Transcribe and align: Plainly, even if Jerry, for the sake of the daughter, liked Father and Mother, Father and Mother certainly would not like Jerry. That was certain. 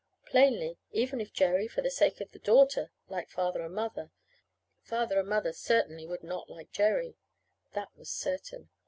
Plainly, 0.25 0.79
even 0.91 1.21
if 1.21 1.31
Jerry, 1.31 1.67
for 1.67 1.83
the 1.83 1.91
sake 1.91 2.21
of 2.21 2.31
the 2.31 2.39
daughter, 2.39 2.91
liked 3.07 3.29
Father 3.29 3.61
and 3.61 3.75
Mother, 3.75 4.09
Father 4.81 5.19
and 5.19 5.29
Mother 5.29 5.53
certainly 5.53 6.07
would 6.07 6.23
not 6.23 6.49
like 6.49 6.71
Jerry. 6.71 7.17
That 7.73 7.95
was 7.95 8.09
certain. 8.09 8.71